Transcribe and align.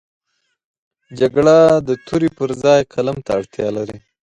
جګړه 1.19 1.57
د 1.87 1.89
تورې 2.05 2.29
پر 2.37 2.49
ځای 2.63 2.81
قلم 2.93 3.17
ته 3.25 3.31
اړتیا 3.39 3.67
لري 3.77 3.97